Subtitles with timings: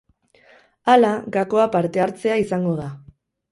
[0.93, 2.91] Hala, gakoa partehartzea izango da.